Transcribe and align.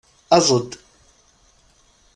Aẓ-d! 0.35 0.69